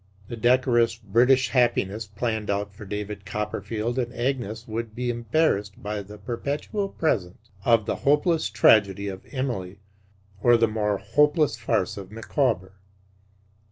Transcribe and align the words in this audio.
The 0.29 0.35
decorous 0.35 0.95
British 0.95 1.49
happiness 1.49 2.07
planned 2.07 2.49
out 2.49 2.73
for 2.73 2.85
David 2.85 3.23
Copperfield 3.23 3.99
and 3.99 4.11
Agnes 4.15 4.67
would 4.67 4.95
be 4.95 5.11
embarrassed 5.11 5.83
by 5.83 6.01
the 6.01 6.17
perpetual 6.17 6.89
presence 6.89 7.51
of 7.65 7.85
the 7.85 7.97
hopeless 7.97 8.49
tragedy 8.49 9.09
of 9.09 9.23
Emily, 9.31 9.77
or 10.41 10.57
the 10.57 10.67
more 10.67 10.97
hopeless 10.97 11.55
farce 11.55 11.97
of 11.97 12.09
Micawber. 12.11 12.73